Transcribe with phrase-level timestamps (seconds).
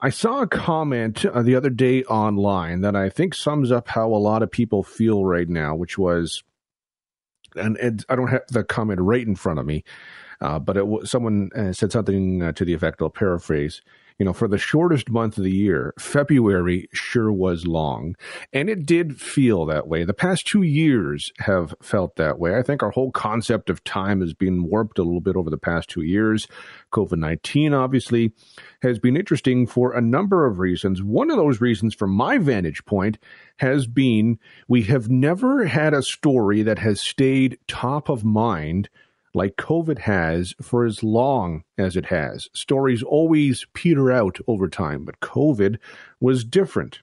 [0.00, 4.08] I saw a comment uh, the other day online that I think sums up how
[4.08, 6.42] a lot of people feel right now, which was,
[7.54, 9.84] and, and I don't have the comment right in front of me,
[10.40, 13.80] uh, but it, someone uh, said something uh, to the effect, I'll paraphrase
[14.18, 18.16] you know, for the shortest month of the year, February sure was long.
[18.52, 20.04] And it did feel that way.
[20.04, 22.56] The past two years have felt that way.
[22.56, 25.58] I think our whole concept of time has been warped a little bit over the
[25.58, 26.48] past two years.
[26.92, 28.32] COVID 19, obviously,
[28.80, 31.02] has been interesting for a number of reasons.
[31.02, 33.18] One of those reasons, from my vantage point,
[33.58, 38.88] has been we have never had a story that has stayed top of mind
[39.36, 42.48] like COVID has for as long as it has.
[42.54, 45.78] Stories always peter out over time, but COVID
[46.20, 47.00] was different.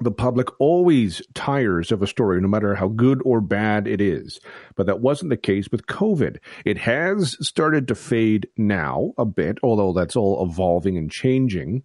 [0.00, 4.40] The public always tires of a story, no matter how good or bad it is.
[4.74, 6.38] But that wasn't the case with COVID.
[6.64, 11.82] It has started to fade now a bit, although that's all evolving and changing.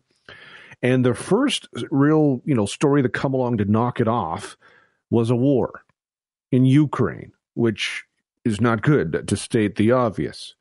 [0.81, 4.57] And the first real, you know, story to come along to knock it off
[5.09, 5.83] was a war
[6.51, 8.03] in Ukraine, which
[8.43, 10.55] is not good, to state the obvious.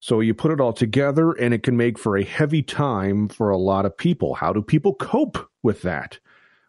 [0.00, 3.50] So you put it all together, and it can make for a heavy time for
[3.50, 4.34] a lot of people.
[4.34, 6.18] How do people cope with that?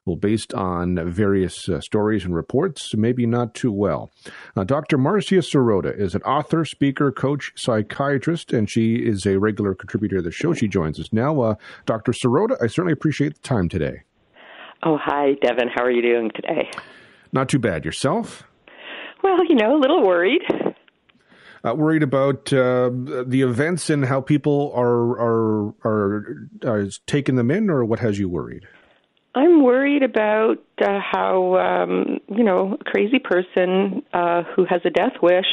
[0.07, 4.09] Well, based on various uh, stories and reports, maybe not too well.
[4.55, 4.97] Uh, Dr.
[4.97, 10.21] Marcia Sirota is an author, speaker, coach, psychiatrist, and she is a regular contributor to
[10.21, 10.53] the show.
[10.53, 11.41] She joins us now.
[11.41, 11.55] Uh,
[11.85, 12.13] Dr.
[12.13, 14.03] Sirota, I certainly appreciate the time today.
[14.81, 15.67] Oh, hi, Devon.
[15.67, 16.71] How are you doing today?
[17.33, 17.83] Not too bad.
[17.83, 18.46] Yourself?
[19.23, 20.41] Well, you know, a little worried.
[21.63, 22.89] Uh, worried about uh,
[23.25, 28.19] the events and how people are, are are are taking them in, or what has
[28.19, 28.67] you worried?
[29.37, 34.89] I'm worried about uh, how um, you know a crazy person uh, who has a
[34.89, 35.45] death wish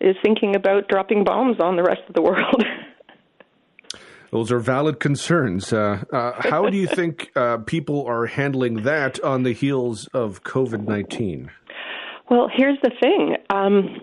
[0.00, 2.64] is thinking about dropping bombs on the rest of the world.
[4.32, 5.72] Those are valid concerns.
[5.72, 10.42] Uh, uh, how do you think uh, people are handling that on the heels of
[10.42, 11.50] COVID nineteen?
[12.28, 13.36] Well, here's the thing.
[13.50, 14.00] Um,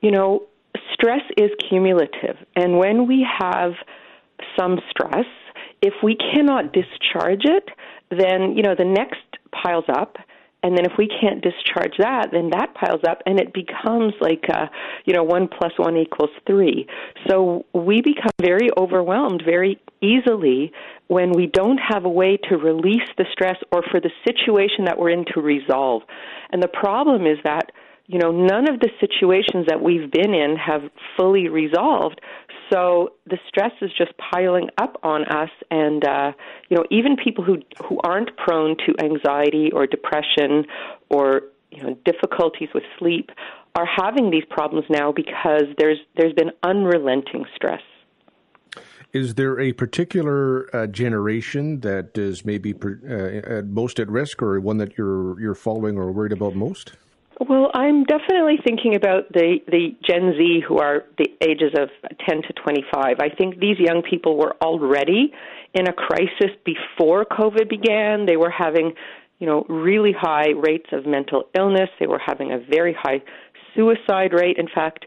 [0.00, 0.46] you know,
[0.94, 2.36] stress is cumulative.
[2.56, 3.72] And when we have
[4.58, 5.26] some stress,
[5.82, 7.68] if we cannot discharge it,
[8.10, 9.20] then, you know, the next
[9.52, 10.16] piles up
[10.62, 14.44] and then if we can't discharge that then that piles up and it becomes like
[14.52, 14.66] uh
[15.04, 16.86] you know one plus one equals three
[17.28, 20.72] so we become very overwhelmed very easily
[21.08, 24.96] when we don't have a way to release the stress or for the situation that
[24.96, 26.02] we're in to resolve.
[26.52, 27.72] And the problem is that,
[28.06, 30.82] you know, none of the situations that we've been in have
[31.16, 32.20] fully resolved.
[32.72, 36.32] So the stress is just piling up on us, and uh,
[36.68, 40.66] you know, even people who who aren't prone to anxiety or depression
[41.08, 43.30] or you know difficulties with sleep
[43.74, 47.82] are having these problems now because there's there's been unrelenting stress.
[49.12, 54.78] Is there a particular uh, generation that is maybe uh, most at risk, or one
[54.78, 56.92] that you're you're following or worried about most?
[57.40, 61.88] Well, I'm definitely thinking about the the Gen Z who are the ages of
[62.28, 63.16] 10 to 25.
[63.18, 65.32] I think these young people were already
[65.74, 68.26] in a crisis before COVID began.
[68.26, 68.92] They were having,
[69.38, 71.88] you know, really high rates of mental illness.
[71.98, 73.22] They were having a very high
[73.74, 74.58] suicide rate.
[74.58, 75.06] In fact,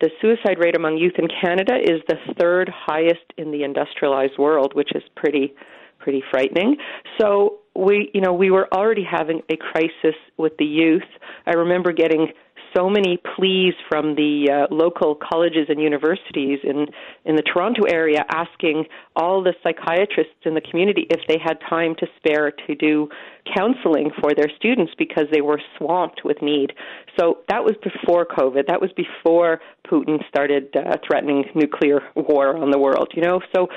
[0.00, 4.74] the suicide rate among youth in Canada is the third highest in the industrialized world,
[4.74, 5.54] which is pretty
[5.98, 6.76] pretty frightening.
[7.20, 11.02] So we you know we were already having a crisis with the youth.
[11.46, 12.28] I remember getting
[12.74, 16.86] so many pleas from the uh, local colleges and universities in
[17.24, 18.84] in the Toronto area asking
[19.16, 23.08] all the psychiatrists in the community if they had time to spare to do
[23.56, 26.72] counseling for their students because they were swamped with need.
[27.18, 28.66] So that was before COVID.
[28.68, 33.40] That was before Putin started uh, threatening nuclear war on the world, you know.
[33.54, 33.68] So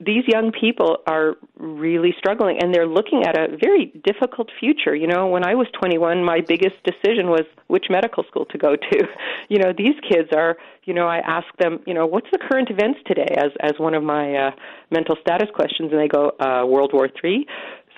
[0.00, 4.94] these young people are really struggling and they're looking at a very difficult future.
[4.94, 8.76] You know, when I was 21, my biggest decision was which medical school to go
[8.76, 9.08] to.
[9.50, 12.68] You know, these kids are, you know, I ask them, you know, what's the current
[12.70, 14.50] events today as as one of my uh
[14.90, 17.46] mental status questions and they go uh World War 3.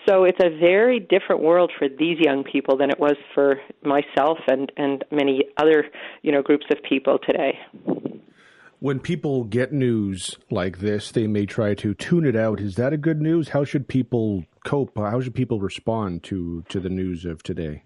[0.08, 4.38] So it's a very different world for these young people than it was for myself
[4.46, 5.86] and and many other,
[6.22, 7.58] you know, groups of people today
[8.80, 12.60] when people get news like this, they may try to tune it out.
[12.60, 13.50] Is that a good news?
[13.50, 14.96] How should people cope?
[14.96, 17.84] How should people respond to to the news of today?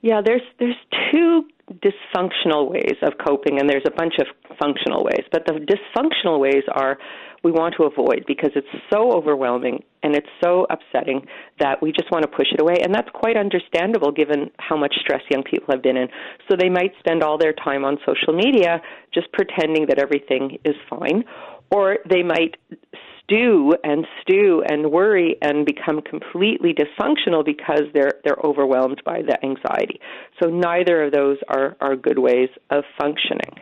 [0.00, 0.76] Yeah, there's there's
[1.12, 4.26] two dysfunctional ways of coping, and there's a bunch of
[4.58, 5.24] functional ways.
[5.32, 6.98] But the dysfunctional ways are
[7.42, 11.26] we want to avoid because it's so overwhelming and it's so upsetting
[11.60, 12.76] that we just want to push it away.
[12.82, 16.08] And that's quite understandable given how much stress young people have been in.
[16.48, 18.80] So they might spend all their time on social media
[19.12, 21.24] just pretending that everything is fine,
[21.70, 22.56] or they might
[23.26, 29.36] stew and stew and worry and become completely dysfunctional because they're they're overwhelmed by the
[29.44, 30.00] anxiety.
[30.40, 33.60] So neither of those are are good ways of functioning.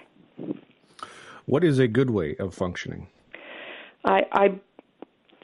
[1.46, 3.08] What is a good way of functioning?
[4.04, 4.60] I, I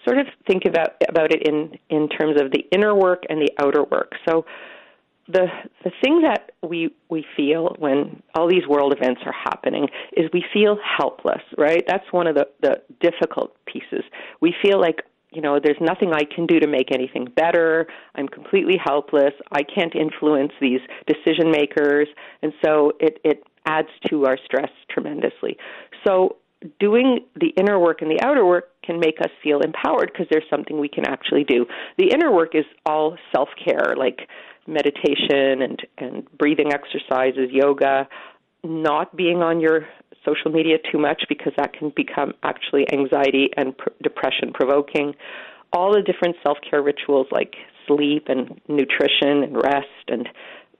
[0.04, 3.50] sort of think about about it in in terms of the inner work and the
[3.58, 4.12] outer work.
[4.28, 4.44] So
[5.28, 5.46] the
[5.84, 10.44] the thing that we we feel when all these world events are happening is we
[10.52, 11.82] feel helpless, right?
[11.86, 14.04] That's one of the the difficult pieces.
[14.40, 15.02] We feel like
[15.32, 17.86] you know there's nothing I can do to make anything better.
[18.14, 19.32] I'm completely helpless.
[19.52, 22.08] I can't influence these decision makers,
[22.42, 25.56] and so it it adds to our stress tremendously.
[26.06, 26.36] So
[26.78, 30.44] doing the inner work and the outer work can make us feel empowered because there's
[30.50, 31.66] something we can actually do.
[31.98, 34.28] The inner work is all self care, like
[34.66, 38.08] meditation and, and breathing exercises, yoga,
[38.62, 39.86] not being on your
[40.24, 45.14] social media too much because that can become actually anxiety and pr- depression provoking.
[45.72, 47.54] All the different self care rituals like
[47.86, 50.28] sleep and nutrition and rest and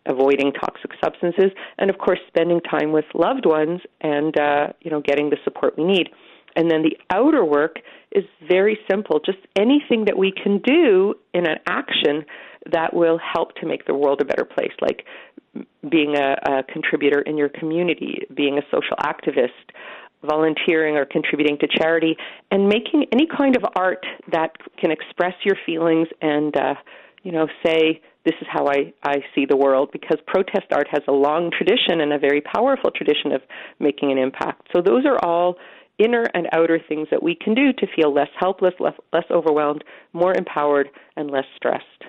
[0.07, 5.01] avoiding toxic substances, and of course, spending time with loved ones and uh, you know
[5.01, 6.09] getting the support we need.
[6.57, 7.77] And then the outer work
[8.11, 12.25] is very simple, just anything that we can do in an action
[12.71, 15.05] that will help to make the world a better place, like
[15.91, 19.49] being a, a contributor in your community, being a social activist,
[20.23, 22.17] volunteering or contributing to charity,
[22.51, 26.75] and making any kind of art that can express your feelings and, uh,
[27.23, 31.03] you know, say, this is how I, I see the world because protest art has
[31.09, 33.41] a long tradition and a very powerful tradition of
[33.79, 34.69] making an impact.
[34.75, 35.57] So those are all
[35.99, 39.85] inner and outer things that we can do to feel less helpless, less, less overwhelmed,
[40.13, 42.05] more empowered, and less stressed.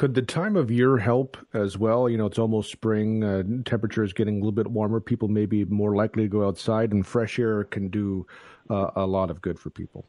[0.00, 2.08] Could the time of year help as well?
[2.08, 4.98] You know, it's almost spring, uh, temperature is getting a little bit warmer.
[4.98, 8.26] People may be more likely to go outside, and fresh air can do
[8.70, 10.06] uh, a lot of good for people.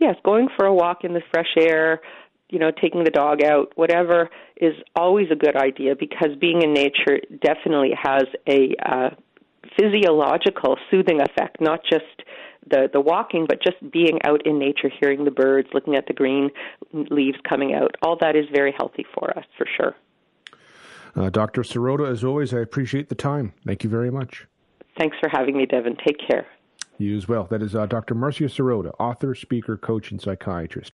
[0.00, 2.00] Yes, going for a walk in the fresh air,
[2.50, 6.72] you know, taking the dog out, whatever, is always a good idea because being in
[6.72, 9.10] nature definitely has a uh,
[9.78, 12.04] physiological soothing effect, not just
[12.68, 16.12] the the walking, but just being out in nature, hearing the birds, looking at the
[16.12, 16.50] green
[16.92, 17.94] leaves coming out.
[18.02, 19.94] All that is very healthy for us, for sure.
[21.16, 21.62] Uh, Dr.
[21.62, 23.52] Sirota, as always, I appreciate the time.
[23.66, 24.46] Thank you very much.
[24.98, 25.96] Thanks for having me, Devon.
[26.06, 26.46] Take care.
[26.98, 27.44] You as well.
[27.44, 28.14] That is uh, Dr.
[28.14, 30.92] Marcia Sirota, author, speaker, coach, and psychiatrist.